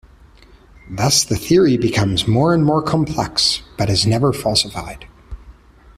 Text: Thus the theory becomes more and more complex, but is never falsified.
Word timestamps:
Thus 0.89 1.23
the 1.23 1.35
theory 1.35 1.77
becomes 1.77 2.27
more 2.27 2.55
and 2.55 2.65
more 2.65 2.81
complex, 2.81 3.61
but 3.77 3.87
is 3.87 4.03
never 4.07 4.33
falsified. 4.33 5.05